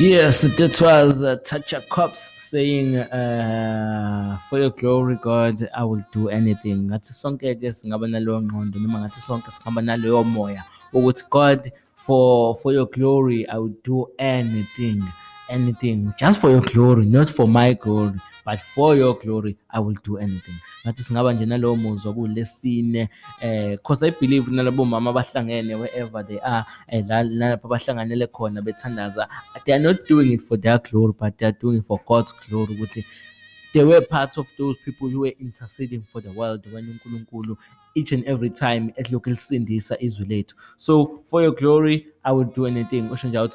Yes, 0.00 0.42
that 0.42 0.80
was 0.80 1.24
uh, 1.24 1.38
Tasha 1.38 1.82
Cobbs 1.88 2.30
saying, 2.38 2.96
uh, 2.98 4.38
For 4.48 4.60
your 4.60 4.70
glory, 4.70 5.18
God, 5.20 5.68
I 5.74 5.82
will 5.82 6.04
do 6.12 6.28
anything. 6.28 6.86
Ngathi 6.86 7.12
sonke 7.12 7.58
ke 7.58 7.74
singaba 7.74 8.06
naloyo 8.06 8.42
ngqondo 8.42 8.78
noma 8.78 9.00
ngathi 9.00 9.18
sonke 9.18 9.50
singaba 9.50 9.82
naloyo 9.82 10.24
moya 10.24 10.64
ukuthi 10.94 11.28
God, 11.28 11.72
for, 11.96 12.54
for 12.54 12.72
your 12.72 12.86
glory, 12.86 13.48
I 13.48 13.58
will 13.58 13.74
do 13.82 14.06
anything. 14.20 15.02
Anything 15.48 16.12
just 16.18 16.40
for 16.40 16.50
your 16.50 16.60
glory, 16.60 17.06
not 17.06 17.30
for 17.30 17.48
my 17.48 17.72
glory, 17.72 18.12
but 18.44 18.60
for 18.60 18.94
your 18.96 19.14
glory, 19.14 19.56
I 19.70 19.80
will 19.80 19.96
do 20.04 20.18
anything. 20.18 20.54
Ngathi 20.86 21.02
singaba 21.02 21.32
nje 21.32 21.46
nalowo 21.46 21.76
muzwa 21.76 22.12
kulesine 22.14 23.08
eh 23.42 23.70
because 23.70 24.02
I 24.06 24.10
believe 24.10 24.50
nalabo 24.50 24.84
mama 24.84 25.10
abahlangene 25.10 25.74
wherever 25.74 26.22
they 26.26 26.38
are 26.40 26.64
eh 26.88 27.02
la- 27.08 27.22
lapho 27.22 27.66
abahlanganele 27.68 28.26
khona 28.26 28.62
bethandaza 28.62 29.28
they 29.64 29.74
are 29.74 29.82
not 29.82 30.06
doing 30.08 30.32
it 30.32 30.40
for 30.42 30.56
their 30.60 30.78
glory 30.78 31.12
but 31.18 31.36
they 31.38 31.46
are 31.48 31.56
doing 31.60 31.78
it 31.78 31.84
for 31.84 32.00
God's 32.06 32.32
glory 32.48 32.74
ukuthi 32.74 33.04
they 33.74 33.84
were 33.84 34.00
part 34.00 34.38
of 34.38 34.50
those 34.58 34.76
people 34.84 35.08
who 35.08 35.20
were 35.20 35.34
interceding 35.40 36.02
for 36.02 36.20
the 36.22 36.30
world 36.32 36.64
when 36.72 36.84
uNkulunkulu 36.86 37.56
each 37.94 38.12
and 38.12 38.24
every 38.26 38.50
time 38.50 38.92
ehlokhu 38.96 39.30
lisindisa 39.30 39.96
izwi 40.00 40.26
lethu. 40.26 40.56
So 40.76 41.20
for 41.24 41.42
your 41.42 41.54
glory 41.54 42.06
I 42.24 42.32
would 42.32 42.54
do 42.54 42.66
anything. 42.66 43.10
Usho 43.10 43.28
njalo 43.28 43.48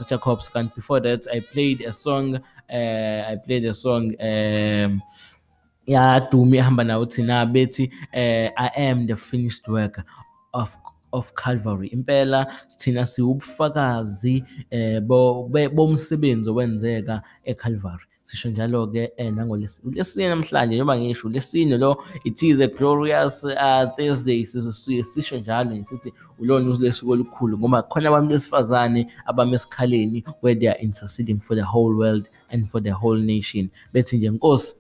kanti 0.54 0.76
before 0.76 1.00
that. 1.02 1.28
I 1.28 1.40
played 1.40 1.82
a 1.82 1.94
song 1.94 2.36
uh, 2.70 3.32
I 3.32 3.38
played 3.46 3.66
a 3.66 3.74
song 3.74 4.16
um 4.20 5.02
yaduma 5.88 6.56
ihamba 6.58 6.84
nawo 6.84 7.06
thina 7.06 7.46
bethi 7.46 7.92
eh 8.14 8.52
I 8.58 8.70
am 8.76 9.08
the 9.08 9.16
finished 9.16 9.68
work 9.68 10.02
of 10.54 10.78
of 11.12 11.34
Calvary 11.36 11.90
impela. 11.90 12.48
Sithina 12.68 13.06
eh 14.72 15.00
bo- 15.00 15.48
be- 15.48 15.70
bomsebenzi 15.70 16.50
owenzeka 16.50 17.22
eCalvary 17.46 18.06
sisho 18.34 18.50
njalo 18.50 18.88
ke 18.88 19.12
eh 19.18 19.34
nangolesine 19.34 20.30
namhlanje 20.30 20.76
njengoba 20.76 20.98
ngisho 20.98 21.30
lesine 21.30 21.78
lo 21.78 22.04
it 22.24 22.44
is 22.44 22.60
a 22.60 22.68
glorious 22.68 23.44
uh, 23.44 23.86
Thursday 23.96 24.46
sisuke 24.46 25.04
sisho 25.04 25.38
njalo 25.38 25.86
usuku 26.40 27.12
olukhulu 27.12 27.58
ngoba 27.58 27.84
khona 27.84 28.10
abantu 28.10 28.30
besifazane 28.30 29.08
esikhaleni 29.54 30.24
where 30.42 30.60
they 30.60 30.70
are 30.70 30.80
interceding 30.82 31.40
for 31.40 31.56
the 31.56 31.64
whole 31.64 31.96
world 31.96 32.26
and 32.52 32.68
for 32.68 32.82
the 32.82 32.92
whole 32.92 33.22
nation. 33.22 33.70
Bethi 33.94 34.18
nje 34.18 34.30
nkosi 34.30 34.76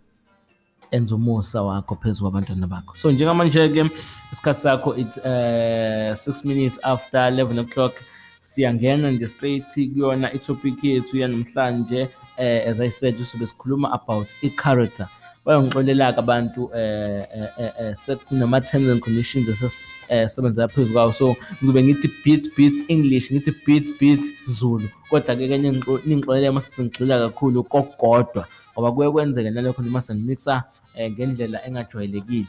enza 0.92 1.16
umusa 1.16 1.62
wakho 1.62 1.96
phezu 1.96 2.22
kwabantwana 2.22 2.68
bakho. 2.68 2.96
So 2.96 3.12
njengamanje-ke 3.12 3.90
isikhathi 4.32 4.60
sakho 4.60 4.96
it's 4.98 5.18
uh, 5.18 6.16
six 6.16 6.46
minutes 6.46 6.80
after 6.84 7.20
11 7.20 7.60
o'clock 7.60 7.94
siyangena 8.44 9.12
nje 9.12 9.28
straight 9.28 9.74
kuyona 9.94 10.34
itopic 10.34 10.84
yethu 10.84 11.18
yanamhlanje 11.18 12.10
eh, 12.38 12.70
as 12.70 12.80
i 12.80 12.92
said 12.92 13.22
usobe 13.22 13.48
sikhuluma 13.48 13.94
about 13.94 14.28
i-character. 14.42 15.08
Bayongixolela-ke 15.46 16.20
abantu 16.20 16.70
eh, 16.76 17.26
eh, 17.36 17.50
eh, 17.58 17.72
eh, 17.80 17.96
sekunama-terms 17.96 18.90
and 18.90 19.02
conditions 19.02 19.50
esesebenzela 19.50 20.68
phezu 20.68 20.94
kwawo. 20.94 21.14
So 21.14 21.36
ngizobe 21.62 21.84
ngithi 21.84 22.10
beat 22.26 22.56
beat 22.58 22.90
english 22.90 23.32
ngithi 23.32 23.52
beat 23.66 24.00
beat 24.00 24.24
zulu. 24.46 24.90
Kodwa-ke 25.10 25.48
ke 25.48 25.58
ningixolele 25.58 26.50
uma 26.50 26.62
sesengigxila 26.62 27.20
kakhulu 27.20 27.64
kokodwa 27.64 28.48
ngoba 28.74 28.92
kuye 28.92 29.12
kwenzeke 29.12 29.50
nalokho 29.50 29.82
noma 29.82 30.02
sengimixa 30.02 30.64
um 30.96 31.12
ngendlela 31.12 31.66
engajwayelekile. 31.68 32.48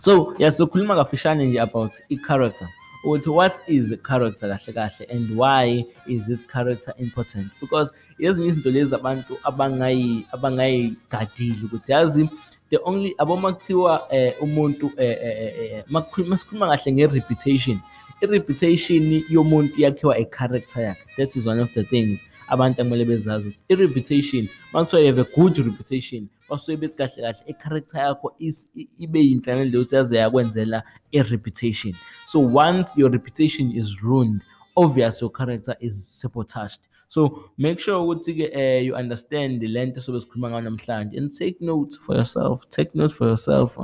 So 0.00 0.34
yasikhuluma 0.38 0.96
kafishane 0.96 1.46
nje 1.46 1.60
about 1.60 1.92
i-character. 2.08 2.68
Ukuthi 3.04 3.30
what 3.30 3.60
is 3.66 3.94
character 4.02 4.48
kahle 4.48 4.72
kahle 4.74 5.06
and 5.10 5.36
why 5.36 5.84
is 6.06 6.26
this 6.26 6.40
character 6.46 6.94
important? 6.98 7.46
Because 7.60 7.92
ezinye 8.18 8.48
izinto 8.48 8.70
lezi 8.70 8.94
abantu 8.94 9.38
abangayi 9.44 10.26
abangayigadili 10.32 11.64
ukuthi 11.64 11.92
yazi 11.92 12.30
the 12.72 12.78
only 12.84 13.14
aboma 13.18 13.52
kuthiwa 13.52 14.06
eh, 14.10 14.34
umuntu 14.40 14.92
eh, 14.96 15.18
eh, 15.22 15.54
eh, 15.60 15.84
makukhuluma 15.88 16.36
sikhuluma 16.36 16.76
kahle 16.76 16.92
nge-reputation. 16.92 17.80
I-reputation 18.22 19.22
yomuntu 19.30 19.76
yakhiwa 19.76 20.18
i-character 20.18 20.82
yakhe. 20.82 21.04
That 21.16 21.36
is 21.36 21.46
one 21.46 21.60
of 21.60 21.74
the 21.74 21.84
things 21.84 22.20
abantu 22.48 22.82
akumele 22.82 23.04
bezazi 23.04 23.48
ukuthi 23.48 23.62
i-reputation 23.68 24.48
makuthiwa 24.72 25.00
you 25.02 25.06
have 25.06 25.20
a 25.20 25.36
good 25.36 25.58
reputation 25.58 26.28
basuke 26.48 26.76
bethi 26.80 26.96
kahle 26.96 27.22
kahle 27.22 27.42
i-character 27.46 28.00
yakho 28.00 28.34
ibe 28.98 29.20
yinhle 29.20 29.56
ngendlela 29.56 29.78
ukuthi 29.78 29.96
yaze 29.96 30.16
yakwenzela 30.16 30.82
i-reputation. 31.12 31.94
So 32.26 32.40
once 32.40 32.96
your 32.96 33.10
reputation 33.10 33.70
is 33.72 34.02
ruined 34.02 34.40
obvious 34.76 35.20
your 35.20 35.32
character 35.32 35.76
is 35.80 35.94
sabotaged 36.20 36.80
so 37.14 37.44
make 37.58 37.78
sure 37.78 38.00
uh, 38.56 38.80
you 38.86 38.94
understand 38.94 39.60
the 39.60 39.68
length 39.68 40.08
of 40.08 40.26
namhlanje 40.62 41.18
and 41.18 41.30
take 41.38 41.56
note 41.60 41.98
for 42.00 42.16
yourself 42.16 42.64
take 42.70 42.90
note 42.94 43.12
for 43.14 43.28
yourself 43.28 43.76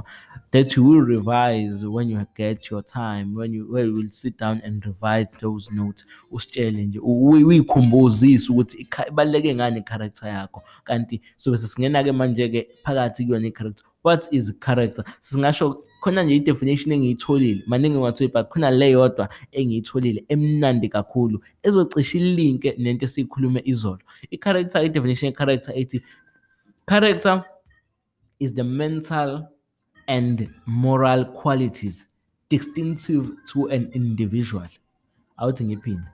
that 0.51 0.77
you 0.77 0.83
will 0.85 1.03
revise 1.17 1.85
when 1.85 2.09
you 2.11 2.27
get 2.37 2.71
your 2.71 2.83
time 2.83 3.35
when 3.35 3.53
you, 3.53 3.67
when 3.73 3.87
you 3.87 3.93
will 3.95 4.11
sit 4.11 4.39
down 4.39 4.63
and 4.65 4.85
revise 4.87 5.29
those 5.41 5.71
notes 5.75 6.07
usitshele 6.31 6.87
nje 6.87 6.99
uyi- 6.99 7.45
uyikhumbuzise 7.45 8.53
ukuthi 8.53 8.89
ibaluleke 9.09 9.55
ngani 9.55 9.79
i-character 9.81 10.29
yakho. 10.29 10.63
What 14.03 14.29
is 14.33 14.53
character 14.61 15.05
khona 16.01 16.23
nje 16.23 16.37
i-definition 16.37 16.93
engiyitholile 16.93 17.63
maningi 17.67 17.97
ngingatholi 17.97 18.33
but 18.33 18.49
khona 18.49 18.71
le 18.71 18.91
yodwa 18.91 19.29
engiyitholile 19.53 20.25
emnandi 20.29 20.89
kakhulu 20.89 21.43
ezocisha 21.63 22.19
ilinke 22.19 22.75
nento 22.79 23.05
esiyikhulume 23.05 23.63
izolo. 23.65 24.01
I-character 24.31 24.85
i-definition 24.85 25.31
ye-character 25.31 25.73
ethi 25.77 26.03
character 26.89 27.45
is 28.41 28.55
the 28.55 28.65
mental 28.65 29.49
and 30.07 30.49
moral 30.67 31.25
qualities 31.25 32.07
distinctive 32.49 33.31
to 33.47 33.69
an 33.69 33.91
individual. 33.95 34.69
Awuthi 35.39 35.65
ngiphinde 35.65 36.07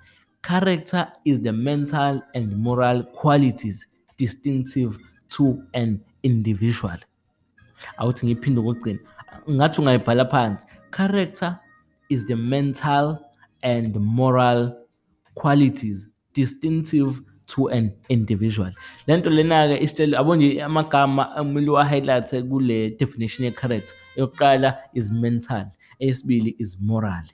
character 0.43 1.13
is 1.25 1.41
the 1.41 1.53
mental 1.53 2.23
and 2.35 2.57
moral 2.57 3.03
qualities 3.03 3.87
distinctive 4.19 4.99
to 5.29 5.63
an 5.75 6.01
individual. 6.23 6.99
Awuthi 7.99 8.27
ngiphinde 8.27 8.61
ukugcina 8.61 8.99
ngathi 9.51 9.81
ungayibhala 9.81 10.25
phansi 10.25 10.67
character 10.91 11.59
is 12.09 12.27
the 12.27 12.37
mental 12.37 13.19
and 13.63 13.97
moral 13.97 14.73
qualities 15.35 16.09
distinctive 16.35 17.21
to 17.47 17.69
an 17.69 17.93
individual. 18.09 18.73
Le 19.07 19.17
nto 19.17 19.31
lena-ke 19.31 19.83
isitshele 19.83 20.17
yabo 20.17 20.37
nje 20.37 20.63
amagama 20.63 21.37
amele 21.37 21.71
uwa-highlight 21.71 22.49
kule 22.49 22.91
definition 22.91 23.45
ye-character 23.45 23.95
eyokuqala 24.17 24.79
is 24.95 25.13
mental 25.13 25.67
eyesibili 26.01 26.57
is 26.59 26.79
moral. 26.81 27.25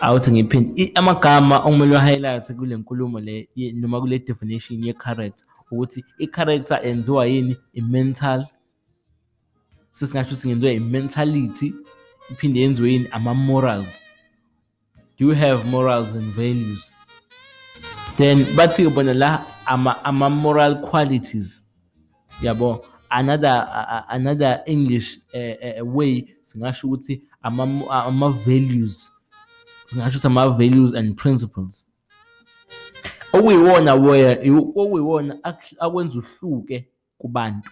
Awuthi 0.00 0.32
ngiphinde 0.32 0.92
amagama 0.94 1.58
okumele 1.58 1.90
uwa-highlight 1.90 2.52
kule 2.56 2.76
nkulumo 2.76 3.20
le 3.20 3.48
noma 3.74 4.00
kule 4.00 4.18
definition 4.18 4.84
ye-character 4.84 5.46
ukuthi 5.70 6.04
i-character 6.18 6.80
yenziwa 6.84 7.26
yini? 7.26 7.56
I-mental 7.74 8.46
sesingasho 9.90 10.30
ukuthi 10.34 10.48
ngenziwa 10.48 10.72
i-mentality 10.72 11.74
iphinde 12.30 12.60
yenziwe 12.60 12.92
yini? 12.92 13.08
Ama-morals. 13.12 14.00
Do 15.18 15.26
you 15.26 15.34
have 15.34 15.64
morals 15.66 16.14
and 16.14 16.32
values? 16.34 16.94
Then 18.16 18.44
bathi-ke 18.56 18.90
bona 18.94 19.14
la 19.14 19.44
ama- 19.66 20.04
ama-moral 20.04 20.80
qualities. 20.90 21.60
Yabo 22.42 22.84
another 23.10 23.48
a- 23.68 24.04
another 24.08 24.62
english 24.66 25.18
uh, 25.34 25.82
uh, 25.82 25.96
way 25.96 26.24
singasho 26.42 26.86
ukuthi 26.88 27.22
ama- 27.42 27.90
ama-values. 27.90 29.10
Singasho 29.90 30.18
ukuthi 30.18 30.26
ama-values 30.26 30.94
and 30.94 31.16
principles. 31.16 31.86
Okuyiwona 33.32 33.94
wona 33.94 34.32
okuyiwona 34.76 35.34
ak- 35.44 35.76
akwenza 35.78 36.18
uhluke 36.18 36.88
kubantu 37.18 37.70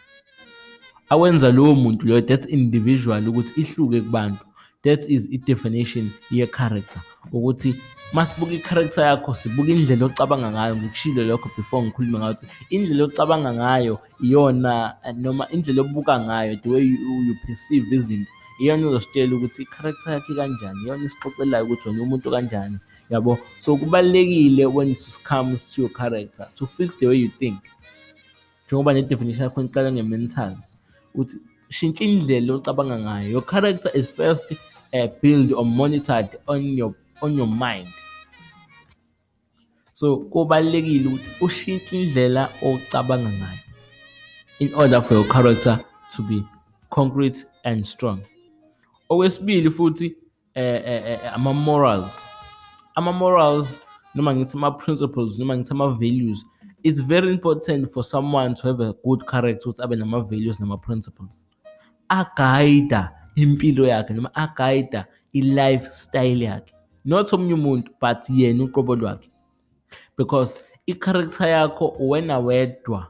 awenza 1.11 1.53
lowo 1.53 1.75
muntu 1.75 2.07
loyo 2.07 2.21
that's 2.21 2.47
individual 2.47 3.29
ukuthi 3.29 3.61
ihluke 3.61 4.01
kubantu. 4.01 4.45
That 4.83 5.11
is 5.11 5.29
i-definition 5.33 6.11
ye-character. 6.31 7.03
Ukuthi 7.33 7.75
masibuka 8.13 8.53
i-character 8.53 9.05
yakho 9.05 9.35
sibuka 9.35 9.71
indlela 9.71 10.07
ocabanga 10.07 10.51
ngayo 10.51 10.77
ngikushilo 10.77 11.25
lokho 11.25 11.51
before 11.57 11.83
ngikhulume 11.83 12.19
ngayo 12.19 12.33
ukuthi 12.33 12.47
indlela 12.71 13.05
ocabanga 13.05 13.53
ngayo 13.53 13.99
iyona 14.21 14.95
noma 15.17 15.49
indlela 15.51 15.83
obuka 15.83 16.21
ngayo 16.21 16.57
the 16.63 16.69
way 16.69 16.83
you, 16.85 17.23
you 17.27 17.35
perceive 17.47 17.97
izinto 17.97 18.31
iyona 18.61 18.89
uzositshela 18.89 19.37
ukuthi 19.37 19.63
i-character 19.63 20.13
yakhe 20.13 20.35
kanjani 20.35 20.81
iyona 20.85 21.05
isixoxelayo 21.05 21.65
ukuthi 21.65 21.89
wena 21.89 22.03
umuntu 22.03 22.31
kanjani 22.31 22.79
yabo? 23.11 23.39
So 23.61 23.77
kubalulekile 23.77 24.67
when 24.67 24.91
it 24.91 25.19
comes 25.25 25.65
to 25.75 25.83
your 25.83 25.91
character 25.91 26.49
to 26.57 26.67
fix 26.67 26.95
the 26.97 27.07
way 27.07 27.17
you 27.17 27.31
think. 27.39 27.61
Njengoba 28.67 28.93
ne-definition 28.93 29.45
yakho 29.45 29.63
iqala 29.63 29.93
nge-mental. 29.93 30.57
Ukuthi 31.19 31.37
shintsha 31.69 32.05
indlela 32.05 32.55
ocabanga 32.55 32.99
ngayo. 32.99 33.31
Your 33.31 33.43
character 33.43 33.91
is 33.95 34.11
first 34.11 34.53
uh, 34.53 35.07
built 35.21 35.53
or 35.53 35.67
monitored 35.67 36.39
on 36.47 36.63
your 36.63 36.95
on 37.23 37.37
your 37.37 37.49
mind. 37.49 37.89
So 39.95 40.17
kubalulekile 40.17 41.09
ukuthi 41.09 41.31
ushintshe 41.41 42.03
indlela 42.03 42.51
ocabanga 42.63 43.31
ngayo 43.31 43.59
in 44.61 44.75
order 44.75 45.01
for 45.01 45.15
your 45.15 45.29
character 45.29 45.81
to 46.11 46.23
be 46.23 46.45
concrete 46.91 47.45
and 47.65 47.87
strong. 47.87 48.23
Okwesibili 49.11 49.71
futhi 49.71 50.15
eh, 50.55 50.83
eh, 50.85 51.03
eh, 51.07 51.35
ama-morals. 51.35 52.23
Ama-morals 52.97 53.81
noma 54.15 54.35
ngithi 54.35 54.55
ama-principles 54.57 55.39
noma 55.39 55.57
ngithi 55.57 55.71
ama-values 55.71 56.45
it's 56.83 57.01
very 57.01 57.31
important 57.31 57.93
for 57.93 58.05
someone 58.05 58.55
to 58.55 58.69
have 58.69 58.81
a 58.81 58.95
good 59.05 59.27
character 59.27 59.69
ukuthi 59.69 59.83
abe 59.85 59.97
nama-values 59.97 60.61
nama-principles. 60.61 61.45
Agayida 62.09 63.11
impilo 63.37 63.87
yakhe 63.87 64.15
noma 64.15 64.31
agayida 64.35 65.07
i-lifestyle 65.33 66.43
yakhe. 66.43 66.73
Not 67.05 67.33
omunye 67.33 67.55
umuntu 67.55 67.91
but 68.01 68.29
yena 68.29 68.65
uqobo 68.65 68.97
lwakhe. 68.97 69.31
Because 70.17 70.61
i-character 70.87 71.49
yakho 71.49 71.97
wena 71.99 72.39
wedwa 72.39 73.07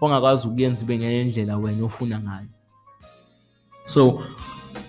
ongakwazi 0.00 0.48
ukuyenza 0.48 0.84
ibe 0.84 0.98
ngenye 0.98 1.20
indlela 1.20 1.56
wena 1.56 1.84
ofuna 1.84 2.20
ngayo. 2.20 2.48
So 3.86 4.22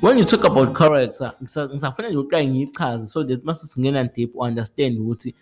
when 0.02 0.18
you 0.18 0.24
talk 0.24 0.44
about 0.46 0.78
character 0.78 1.34
ngisafanele 1.42 2.18
uqale 2.18 2.48
ngiyichaze 2.48 3.08
so 3.08 3.24
that 3.24 3.44
mase 3.44 3.68
singena 3.68 4.04
deep 4.14 4.36
understand 4.36 5.00
ukuthi 5.00 5.36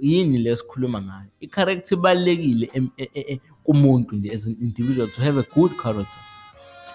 yini 0.00 0.38
lesikhuluma 0.38 1.02
ngayo? 1.02 1.30
I-character 1.40 1.98
ibalulekile 1.98 2.70
kumuntu 3.62 4.16
nje 4.16 4.32
as 4.34 4.46
an 4.46 4.56
individual 4.60 5.08
to 5.08 5.22
have 5.22 5.38
a 5.40 5.46
good 5.54 5.72
character. 5.82 6.20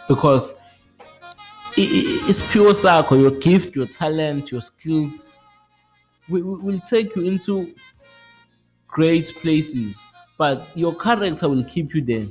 Because 0.09 0.55
isiphiwo 1.75 2.73
sakho 2.73 3.15
your 3.15 3.31
gift 3.31 3.75
your 3.75 3.87
talent 3.87 4.51
your 4.51 4.61
skills 4.61 5.21
will 6.29 6.79
take 6.79 7.15
you 7.15 7.23
into 7.23 7.73
great 8.87 9.33
places. 9.41 10.03
But 10.37 10.71
your 10.75 10.95
character 10.95 11.49
will 11.49 11.63
keep 11.63 11.93
you 11.93 12.01
there. 12.01 12.27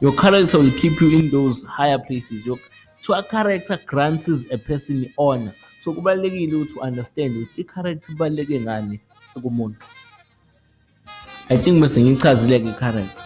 Your 0.00 0.12
character 0.14 0.58
will 0.58 0.72
keep 0.72 1.00
you 1.00 1.18
in 1.18 1.30
those 1.30 1.62
higher 1.64 1.98
places. 1.98 2.44
Your 2.44 2.58
so 3.00 3.14
a 3.14 3.22
character 3.22 3.80
grants 3.86 4.28
a 4.28 4.58
person 4.58 5.12
honor. 5.18 5.54
So 5.80 5.92
kubalulekile 5.92 6.54
ukuthi 6.54 6.74
u-understand 6.76 7.36
ukuthi 7.36 7.60
i-character 7.60 8.12
ibaluleke 8.12 8.60
ngani 8.60 9.00
kumuntu. 9.40 9.76
I 11.48 11.56
think 11.56 11.80
bese 11.82 12.00
ngiyichazile-ke 12.00 12.68
i-character 12.68 13.22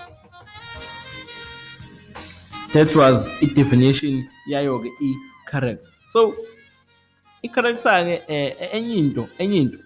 that 2.73 2.94
was 2.94 3.29
i-definition 3.43 4.29
yayo-ke 4.49 4.91
i-character 5.00 5.91
so 6.08 6.35
i-character-ke 7.43 8.23
um 8.29 8.69
enye 8.73 8.97
into 8.99 9.29
enye 9.38 9.56
into 9.58 9.79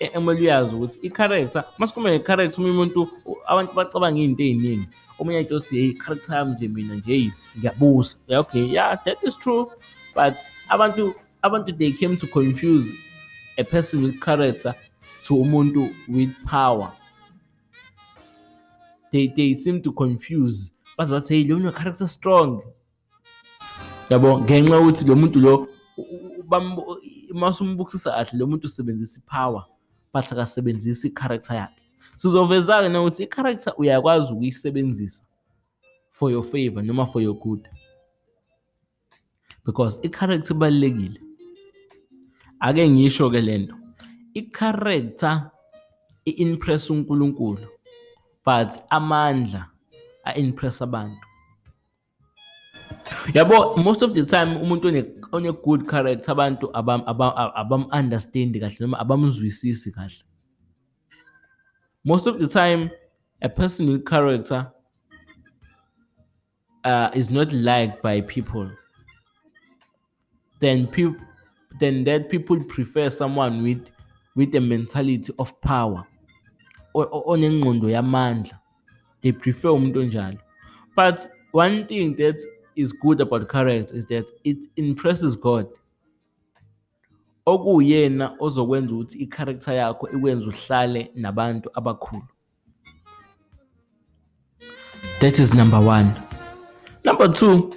ekumele 0.00 0.40
uyazi 0.40 0.74
ukuthi 0.74 0.98
i-character 1.02 1.64
masikhuluma 1.78 2.10
nge-character 2.10 2.60
omunye 2.60 2.74
umuntu 2.74 3.08
abantu 3.46 3.72
bacabanga 3.74 4.20
iy'nto 4.20 4.42
ey'ningi. 4.42 4.88
Omunye 5.18 5.38
athi 5.38 5.54
othi 5.54 5.76
hey 5.76 5.88
i-character 5.90 6.36
yami 6.36 6.52
nje 6.54 6.68
mina 6.68 6.94
nje 6.94 7.32
ngiyabusa 7.58 8.16
yeah 8.28 8.40
okay 8.40 8.64
yeah 8.64 9.04
that 9.04 9.18
is 9.22 9.36
true 9.36 9.66
but 10.14 10.36
abantu 10.68 11.14
abantu 11.42 11.72
they 11.72 11.92
came 11.92 12.16
to 12.16 12.26
confuse 12.26 12.94
a 13.58 13.64
person 13.64 14.02
with 14.04 14.20
character 14.20 14.74
to 15.28 15.34
umuntu 15.34 15.94
with 16.08 16.34
power. 16.46 16.90
They, 19.12 19.26
they 19.28 19.54
seem 19.54 19.82
to 19.82 19.92
confuse. 19.92 20.72
Baze 20.96 21.10
bathi 21.10 21.28
hey 21.28 21.44
lo 21.44 21.70
character 21.72 22.06
strong. 22.06 22.62
Yabo 24.08 24.40
ngenxa 24.40 24.74
yokuthi 24.74 25.06
lo 25.06 25.16
muntu 25.16 25.40
lo 25.40 25.68
masumbukisisa 27.34 28.10
kahle 28.10 28.38
lo 28.38 28.46
muntu 28.46 28.66
usebenzisa 28.66 29.20
i-power 29.20 29.64
but 30.12 30.32
akasebenzisi 30.32 31.08
i-character 31.08 31.56
yakhe. 31.56 31.82
Sizoveza-ke 32.16 32.88
nokuthi 32.88 33.22
i-character 33.24 33.74
uyakwazi 33.76 34.32
ukuyisebenzisa 34.32 35.22
for 36.10 36.30
your 36.30 36.44
favor 36.44 36.82
noma 36.82 37.06
for 37.06 37.20
your 37.22 37.38
good. 37.38 37.68
Because 39.66 40.00
i-character 40.02 40.54
ibalulekile. 40.54 41.20
Ake 42.60 42.88
ngisho-ke 42.88 43.40
le 43.42 43.58
nto. 43.58 43.77
I-character 44.38 45.50
i-impress 46.24 46.90
uNkulunkulu 46.90 47.66
but 48.44 48.82
amandla 48.90 49.66
a-impress 50.24 50.82
abantu. 50.82 51.20
Yabo 53.32 53.76
most 53.84 54.02
of 54.02 54.14
the 54.14 54.24
time 54.24 54.56
umuntu 54.56 54.88
one-good 55.30 55.88
character 55.88 56.32
abantu 56.32 56.70
abam-understandi 56.72 58.60
kahle 58.60 58.76
noma 58.80 58.98
abamzwisisi 58.98 59.92
kahle. 59.92 60.22
Most 62.04 62.26
of 62.26 62.38
the 62.38 62.46
time 62.46 62.90
a 63.42 63.48
person 63.48 63.88
with 63.92 64.04
character 64.06 64.72
uh, 66.84 67.10
is 67.14 67.30
not 67.30 67.52
liked 67.52 68.02
by 68.02 68.20
people. 68.20 68.70
Then 70.60 70.86
people 70.86 71.20
then 71.78 72.04
that 72.04 72.28
people 72.28 72.58
prefer 72.64 73.10
someone 73.10 73.62
with 73.62 73.90
with 74.38 74.54
a 74.54 74.60
mentality 74.60 75.32
of 75.38 75.52
power 75.60 76.06
onengqondo 76.94 77.88
yamandla. 77.90 78.58
They 79.20 79.32
prefer 79.32 79.70
umuntu 79.70 79.96
onjalo. 79.96 80.38
But 80.94 81.28
one 81.50 81.86
thing 81.86 82.14
that 82.16 82.40
is 82.76 82.92
good 82.92 83.20
about 83.20 83.48
character 83.48 83.96
is 83.96 84.06
that 84.06 84.30
it 84.44 84.58
impresses 84.76 85.36
God. 85.36 85.66
Okuyena 87.46 88.36
ozokwenza 88.40 88.94
ukuthi 88.94 89.18
i-character 89.18 89.74
yakho 89.74 90.08
ikwenza 90.08 90.46
uhlale 90.46 91.10
nabantu 91.14 91.70
abakhulu. 91.74 92.28
That 95.20 95.38
is 95.38 95.52
number 95.54 95.80
one. 95.80 96.12
Number 97.04 97.32
two 97.32 97.72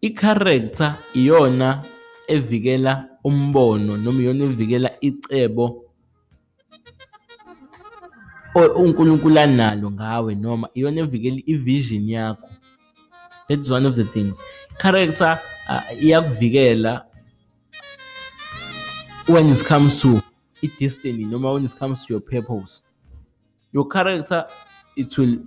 i-character 0.00 0.98
iyona 1.14 1.84
evikela 2.28 3.08
umbono 3.24 3.96
noma 3.96 4.20
iyona 4.20 4.44
evikela 4.44 4.90
icebo 5.00 5.91
uNkulunkulu 8.54 9.38
analo 9.40 9.90
ngawe 9.90 10.34
noma 10.34 10.68
iyona 10.74 11.00
evikela 11.00 11.42
i-vision 11.46 12.08
yakho. 12.08 12.48
That 13.48 13.58
is 13.58 13.70
one 13.70 13.86
of 13.86 13.94
the 13.94 14.04
things. 14.04 14.42
Character 14.78 15.40
uh, 15.68 15.82
iyakuvikela 16.00 17.04
when 19.26 19.48
it 19.48 19.64
comes 19.64 20.00
to 20.02 20.22
i-destiny 20.62 21.24
noma 21.24 21.52
when 21.52 21.64
it 21.64 21.74
comes 21.78 22.06
to 22.06 22.14
your 22.14 22.20
purpose. 22.20 22.82
Your 23.72 23.88
character 23.88 24.46
it 24.96 25.16
will 25.18 25.38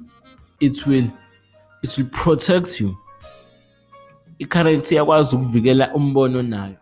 it 0.60 0.86
will 0.88 1.08
it 1.84 1.98
will 1.98 2.10
protect 2.10 2.80
you. 2.82 2.98
I-character 4.40 4.94
iyakwazi 4.94 5.36
ukuvikela 5.36 5.94
umbono 5.94 6.42
nayo. 6.44 6.78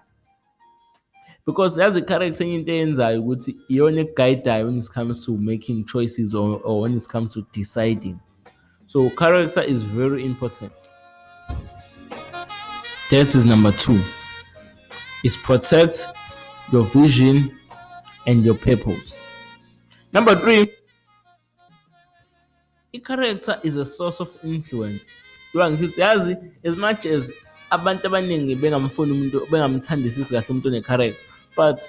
Because 1.45 1.77
yazi 1.77 2.00
i-character 2.00 2.43
enye 2.43 2.55
into 2.55 2.71
eyenzayo 2.71 3.21
ukuthi 3.21 3.55
iyona 3.69 4.01
ekugayidayo 4.01 4.65
when 4.65 4.77
it 4.77 4.89
comes 4.89 5.25
to 5.25 5.38
making 5.38 5.85
choices 5.85 6.33
or, 6.35 6.62
or 6.63 6.81
when 6.81 6.97
it 6.97 7.07
comes 7.07 7.33
to 7.33 7.45
deciding. 7.51 8.19
So 8.88 9.09
character 9.09 9.62
is 9.62 9.83
very 9.83 10.25
important. 10.25 10.73
That 13.09 13.35
is 13.35 13.45
number 13.45 13.71
two. 13.71 14.01
Is 15.23 15.38
protect 15.38 16.07
your 16.71 16.83
vision 16.83 17.57
and 18.25 18.43
your 18.43 18.55
purpose. 18.55 19.21
Number 20.12 20.35
three 20.35 20.69
i-character 22.95 23.59
is 23.63 23.75
a 23.75 23.85
source 23.85 24.19
of 24.19 24.29
influence. 24.43 25.05
As 25.55 26.77
much 26.77 27.05
as 27.05 27.31
abantu 27.75 28.03
abaningi 28.07 28.55
bengamfuni 28.61 29.11
umuntu 29.15 29.37
bengamthandisisi 29.51 30.31
kahle 30.33 30.49
umuntu 30.49 30.67
one-character 30.69 31.25
but 31.57 31.79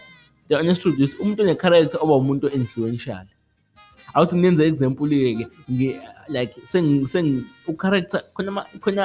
the 0.49 0.55
honest 0.59 0.83
truth 0.83 0.99
is 0.99 1.13
umuntu 1.21 1.41
one-character 1.43 1.99
oba 2.05 2.15
umuntu 2.23 2.47
o-influential 2.47 3.27
awuthi 4.15 4.37
ngenze 4.37 4.67
example-ke 4.67 5.49
ke 5.79 5.91
like 6.29 6.55
u-character 7.69 8.21
khona 8.35 8.65
khona 8.81 9.05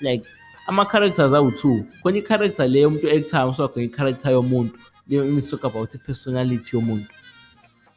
like 0.00 0.24
ama-characters 0.68 1.32
awu-two. 1.32 1.86
Khona 2.02 2.18
i-character 2.18 2.68
le 2.68 2.80
yomuntu 2.80 3.10
actayo 3.10 3.50
mswakho 3.50 3.80
i-character 3.80 4.32
yomuntu 4.32 4.74
talk 5.50 5.64
about 5.64 5.94
i-personality 5.94 6.76
yomuntu. 6.76 7.08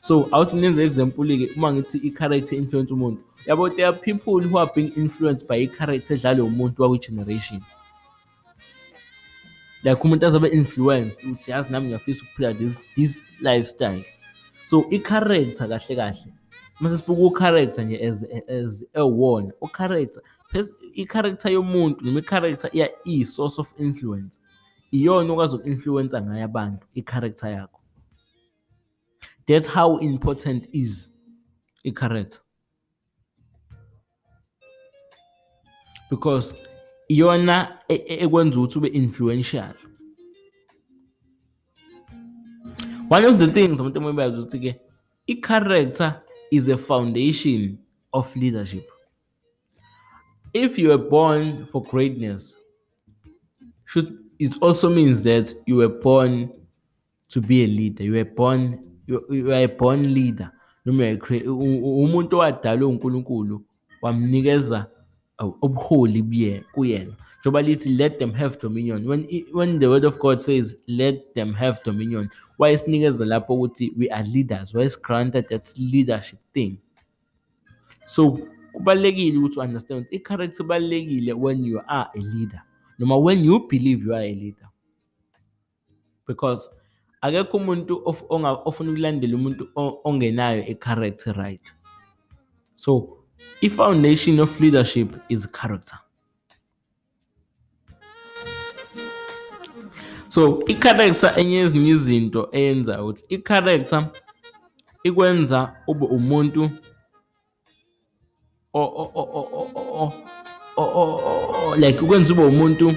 So 0.02 0.30
awuthi 0.32 0.58
nenze 0.58 0.84
example-ke 0.84 1.56
uma 1.56 1.74
ngithi 1.74 1.98
i-character 1.98 2.58
influence 2.58 2.94
umuntu 2.94 3.20
yabo 3.46 3.70
there 3.70 3.88
are 3.88 3.98
people 3.98 4.40
who 4.42 4.58
are 4.58 4.72
being 4.76 4.92
influenced 4.96 5.48
by 5.48 5.56
i-character 5.56 6.18
edlalwe 6.18 6.42
umuntu 6.42 6.82
wakwi-generation. 6.82 7.62
Like 9.84 10.02
umuntu 10.04 10.26
azobe 10.26 10.48
influenced 10.48 11.24
ukuthi 11.24 11.52
yazi 11.52 11.72
nami 11.72 11.88
ngiyafisa 11.88 12.24
ukuphila 12.24 12.54
this 12.54 12.78
this 12.96 13.24
lifestyle. 13.42 14.04
So 14.66 14.86
i-character 14.92 15.68
kahle 15.68 15.96
kahle 15.96 16.34
mase 16.80 16.98
sibuka 16.98 17.22
u-character 17.22 17.86
nje 17.86 18.08
as 18.08 18.26
as 18.48 18.86
ewona 18.94 19.52
u-character 19.62 20.24
i-character 20.96 21.52
yomuntu 21.52 22.06
noma 22.06 22.20
i-character 22.20 22.70
iyi-source 23.06 23.62
of 23.62 23.74
influence 23.80 24.40
iyona 24.92 25.34
okwazi 25.34 25.56
uku-influencer 25.56 26.22
ngayo 26.22 26.46
abantu 26.46 26.88
i-character 26.96 27.50
yakho. 27.50 27.80
That's 29.48 29.68
how 29.68 29.98
important 29.98 30.68
is 30.72 31.10
i-character. 31.84 32.40
Because 36.10 36.54
iyona 37.10 37.80
ekwenza 37.88 38.60
ukuthi 38.60 38.78
ube 38.78 38.88
influential. 38.88 39.74
One 43.10 43.26
of 43.26 43.38
the 43.38 43.48
things 43.48 43.80
abantu 43.80 44.02
mabayazi 44.02 44.38
ukuthi-ke 44.38 44.76
i-character 45.28 46.22
is 46.52 46.70
a 46.70 46.78
foundation 46.78 47.78
of 48.14 48.36
leadership. 48.36 48.88
If 50.54 50.80
you 50.80 50.90
were 50.90 51.10
born 51.10 51.66
for 51.66 51.84
greatness 51.84 52.56
should 53.86 54.18
it 54.40 54.56
also 54.62 54.90
means 54.90 55.22
that 55.24 55.54
you 55.66 55.78
were 55.78 56.00
born 56.02 56.50
to 57.30 57.42
be 57.42 57.64
a 57.64 57.68
leader. 57.68 58.04
You 58.04 58.14
were 58.14 58.26
born 58.26 58.80
you, 59.08 59.26
you 59.30 59.52
are 59.52 59.64
a 59.64 59.68
born 59.68 60.14
leader. 60.14 60.52
Noma 60.86 61.04
umuntu 61.04 62.36
owadalwe 62.36 62.86
uNkulunkulu 62.86 63.66
wamnikeza 64.02 64.88
Oh, 65.40 65.58
ubuholi 65.62 66.64
kuyena. 66.74 67.16
Njengoba 67.40 67.62
lithi 67.62 67.90
let 67.90 68.20
them 68.20 68.34
have 68.34 68.60
dominion. 68.60 69.08
When 69.08 69.28
when 69.54 69.80
the 69.80 69.88
word 69.88 70.04
of 70.04 70.20
God 70.20 70.42
says 70.42 70.76
let 70.88 71.34
them 71.34 71.54
have 71.54 71.80
dominion 71.84 72.30
wayesinikeza 72.60 73.26
lapho 73.26 73.54
ukuthi 73.54 73.94
we 73.98 74.10
are 74.10 74.24
leaders. 74.24 74.74
Wayesi-granted 74.74 75.48
that 75.48 75.74
leadership 75.78 76.40
thing. 76.54 76.78
So 78.08 78.40
kubalulekile 78.74 79.38
ukuthi 79.38 79.60
u-understand 79.60 80.02
ukuthi 80.02 80.16
i-character 80.16 80.66
ibalulekile 80.66 81.34
when 81.34 81.66
you 81.66 81.82
are 81.88 82.10
a 82.16 82.20
leader 82.20 82.62
noma 83.00 83.18
when 83.18 83.46
you 83.46 83.68
believe 83.68 84.04
you 84.06 84.14
are 84.14 84.26
a 84.26 84.34
leader. 84.34 84.70
Because 86.28 86.70
akekho 87.22 87.58
umuntu 87.58 88.02
ofuna 88.06 88.66
ukulandela 88.66 89.36
umuntu 89.36 89.70
ongenayo 90.04 90.66
i-character 90.68 91.34
right. 91.34 91.76
So 92.76 93.19
i-foundation 93.62 94.40
of 94.40 94.60
leadership 94.60 95.16
is 95.30 95.48
character 95.52 96.00
so 100.30 100.64
i-character 100.68 101.34
enye 101.38 101.56
yezinye 101.56 101.90
izinto 101.90 102.50
eyenza 102.52 103.04
ukuthi 103.04 103.24
i-character 103.30 104.08
ikwenza 105.04 105.76
ube 105.88 106.06
umuntu 106.06 106.72
like 111.78 112.00
ukwenza 112.02 112.34
ube 112.34 112.44
umuntu 112.44 112.96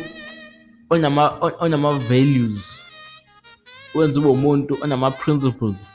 onama 0.91 1.55
onama 1.61 1.93
values 1.99 2.79
wenza 3.95 4.21
ube 4.21 4.29
umuntu 4.29 4.79
onama 4.81 5.11
principles 5.11 5.95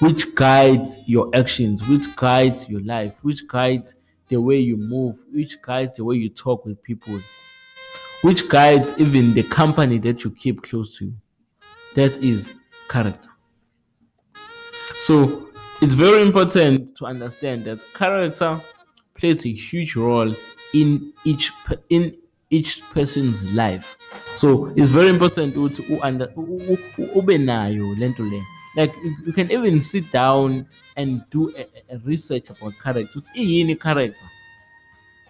which 0.00 0.34
guides 0.34 0.98
your 1.06 1.28
actions 1.34 1.86
which 1.88 2.14
guides 2.16 2.68
your 2.68 2.82
life 2.82 3.24
which 3.24 3.46
guides 3.48 3.94
the 4.28 4.40
way 4.40 4.58
you 4.58 4.76
move 4.76 5.16
which 5.32 5.60
guides 5.62 5.96
the 5.96 6.04
way 6.04 6.16
you 6.16 6.28
talk 6.28 6.64
with 6.64 6.82
people 6.82 7.20
which 8.22 8.48
guides 8.48 8.94
even 8.98 9.32
the 9.34 9.42
company 9.44 9.98
that 9.98 10.24
you 10.24 10.30
keep 10.30 10.62
close 10.62 10.98
to 10.98 11.12
that 11.94 12.18
is 12.18 12.54
character. 12.88 13.30
So 15.00 15.48
it's 15.80 15.94
very 15.94 16.22
important 16.22 16.96
to 16.96 17.06
understand 17.06 17.64
that 17.66 17.78
character 17.94 18.60
plays 19.14 19.44
a 19.46 19.52
huge 19.52 19.96
role 19.96 20.34
in 20.74 21.12
each 21.24 21.52
in 21.90 22.16
each 22.50 22.82
person's 22.90 23.52
life. 23.52 23.96
So 24.36 24.72
it's 24.76 24.90
very 24.90 25.08
important 25.08 25.54
ukuthi 25.56 25.82
ube 27.14 27.38
nayo 27.38 27.94
lento 27.98 28.22
le 28.24 28.42
like 28.76 28.94
you 29.26 29.32
can 29.32 29.50
even 29.50 29.80
sit 29.80 30.10
down 30.12 30.66
and 30.96 31.22
do 31.30 31.54
a, 31.56 31.94
a 31.94 31.98
research 31.98 32.50
about 32.50 32.74
character 32.82 33.20
ukuthi 33.20 33.30
iyini 33.36 33.80
character. 33.80 34.26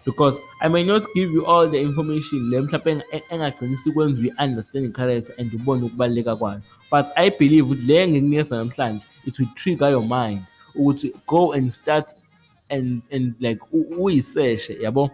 Because 0.05 0.39
I 0.61 0.67
may 0.69 0.83
not 0.83 1.05
give 1.13 1.29
you 1.31 1.45
all 1.45 1.67
the 1.67 1.79
information 1.79 2.49
le 2.49 2.61
mhlawumbe 2.61 3.03
engagcini 3.29 3.77
uyi-understand 3.95 4.95
character 4.95 5.33
and 5.37 5.51
ubone 5.51 5.83
ukubaluleka 5.83 6.35
kwayo. 6.35 6.61
But 6.89 7.07
I 7.15 7.29
believe 7.29 7.65
ukuthi 7.65 7.87
le 7.87 8.07
ngikunikeza 8.07 8.57
namhlanje 8.57 9.03
it 9.25 9.39
will 9.39 9.49
trigger 9.55 9.89
your 9.89 10.03
mind 10.03 10.41
ukuthi 10.75 11.13
go 11.25 11.51
and 11.53 11.73
start 11.73 12.13
and 12.69 13.01
and 13.11 13.35
like 13.39 13.59
uyisearch 13.71 14.69
yabo? 14.81 15.11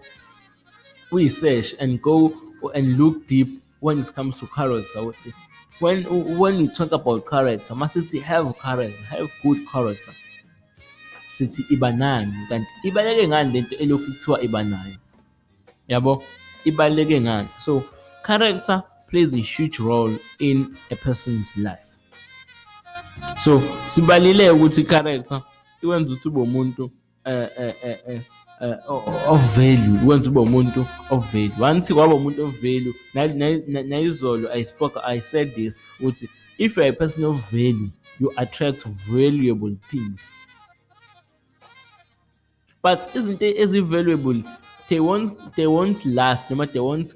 Uyisearch 1.12 1.76
and 1.80 2.02
go 2.02 2.34
and 2.74 2.98
look 2.98 3.28
deep 3.28 3.48
when 3.80 4.00
it 4.00 4.14
comes 4.16 4.40
to 4.40 4.48
character 4.48 5.00
when 5.80 6.04
when 6.38 6.60
you 6.60 6.68
talk 6.68 6.92
about 6.92 7.26
character 7.30 7.76
masithi 7.76 8.22
have 8.22 8.54
character 8.60 9.04
have 9.04 9.30
good 9.44 9.58
character 9.72 10.14
sithi 11.28 11.66
iba 11.70 11.92
nani 11.92 12.34
kanti 12.50 12.72
ibaleke 12.84 13.28
ngani 13.28 13.54
lento 13.54 13.76
elokhu 13.76 14.06
kuthiwa 14.06 14.42
iba 14.42 14.64
nayo 14.64 14.98
yabo? 15.88 16.24
Ibaluleke 16.66 17.22
ngani? 17.22 17.50
So 17.60 17.86
character 18.24 18.84
plays 19.08 19.34
a 19.34 19.38
huge 19.38 19.80
role 19.80 20.18
in 20.40 20.76
a 20.92 20.96
person's 20.96 21.58
life. 21.58 21.98
So 23.38 23.60
sibalile 23.88 24.50
ukuthi 24.50 24.82
i-character 24.82 25.42
iwenza 25.84 26.14
ukuthi 26.14 26.28
ube 26.28 26.42
umuntu 26.42 26.92
eh 27.26 27.50
eh 27.58 27.76
eh 27.84 28.22
uh, 28.62 29.32
of 29.34 29.56
value 29.56 30.00
wenza 30.06 30.30
ube 30.30 30.40
umuntu 30.40 30.86
of 31.10 31.32
value. 31.32 31.52
Once 31.60 31.94
kwaba 31.94 32.16
umuntu 32.16 32.46
of 32.46 32.62
value 32.62 32.94
nayizolo 33.84 34.54
i 34.54 34.66
spoke 34.66 35.00
i 35.06 35.22
said 35.22 35.56
this 35.56 35.84
ukuthi 36.00 36.30
if 36.58 36.78
you're 36.78 36.90
a 36.90 36.94
person 36.94 37.24
of 37.24 37.52
value 37.52 37.90
you 38.20 38.32
attract 38.38 38.86
valuable 38.88 39.76
things. 39.92 40.32
But 42.82 43.16
izinto 43.16 43.46
ezi-valuable 43.46 44.44
they 44.90 45.00
won't 45.00 45.56
they 45.56 45.68
won't 45.68 46.06
last 46.06 46.50
noma 46.50 46.66
they 46.68 46.80
won't 46.82 47.16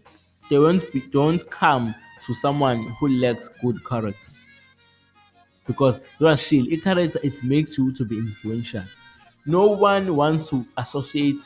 they 0.50 0.58
won't 0.58 0.92
be, 0.92 1.00
they 1.00 1.20
won't 1.20 1.50
come 1.50 1.94
to 2.26 2.34
someone 2.34 2.84
who 3.00 3.08
lacks 3.08 3.50
good 3.62 3.78
character. 3.86 4.32
Because 5.68 6.02
you 6.20 6.28
are 6.28 6.36
shield 6.38 6.68
i-character 6.74 7.20
it 7.24 7.44
makes 7.44 7.78
you 7.78 7.94
to 7.94 8.04
be 8.04 8.18
influential 8.18 8.84
no 9.46 9.68
one 9.68 10.16
wants 10.16 10.50
to 10.50 10.66
associate 10.78 11.42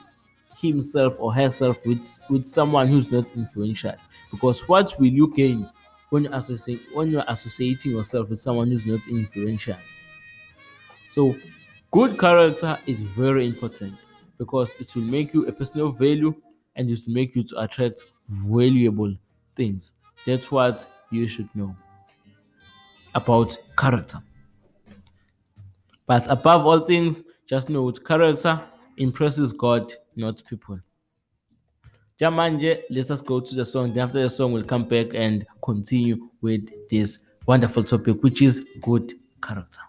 himself 0.58 1.16
or 1.20 1.34
herself 1.34 1.78
with 1.86 2.08
with 2.30 2.46
someone 2.46 2.88
who's 2.88 3.12
not 3.12 3.30
influential. 3.36 3.96
Because 4.32 4.68
what 4.68 4.94
will 5.00 5.08
you 5.08 5.34
gain 5.36 5.70
when 6.10 6.24
you 6.26 6.34
associate 6.34 6.82
when 6.94 7.12
you're 7.12 7.26
associating 7.28 7.92
yourself 7.92 8.30
with 8.30 8.42
someone 8.42 8.70
who's 8.72 8.86
not 8.88 9.08
influential? 9.08 9.78
So 11.10 11.36
good 11.92 12.20
character 12.20 12.78
is 12.86 13.02
very 13.02 13.46
important 13.46 13.96
because 14.38 14.74
it 14.80 14.94
will 14.96 15.04
make 15.04 15.34
you 15.34 15.48
a 15.48 15.52
person 15.52 15.82
of 15.82 15.98
value 15.98 16.34
and 16.76 16.90
it 16.90 17.00
will 17.06 17.14
make 17.14 17.36
you 17.36 17.44
to 17.44 17.62
attract 17.62 18.04
valuable 18.28 19.14
things. 19.56 19.94
That's 20.26 20.52
what 20.52 20.88
you 21.12 21.28
should 21.28 21.50
know 21.56 21.76
about 23.16 23.58
character. 23.78 24.22
But 26.06 26.30
above 26.32 26.66
all 26.66 26.80
things 26.86 27.22
just 27.54 27.70
with 27.70 28.04
character 28.04 28.60
impresses 28.98 29.52
God, 29.52 29.94
not 30.16 30.42
people. 30.44 30.80
Jamanje, 32.20 32.82
let 32.90 33.12
us 33.12 33.22
go 33.22 33.40
to 33.40 33.54
the 33.54 33.64
song. 33.64 33.94
Then 33.94 34.06
after 34.06 34.24
the 34.24 34.30
song, 34.32 34.54
we'll 34.54 34.64
come 34.64 34.86
back 34.86 35.14
and 35.14 35.46
continue 35.64 36.30
with 36.42 36.68
this 36.90 37.20
wonderful 37.46 37.84
topic, 37.84 38.24
which 38.24 38.42
is 38.42 38.66
good 38.82 39.14
character. 39.40 39.82